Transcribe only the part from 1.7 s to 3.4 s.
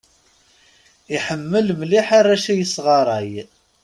mliḥ arrac i yesɣaṛay.